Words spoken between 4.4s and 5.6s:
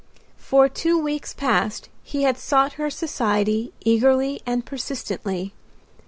and persistently.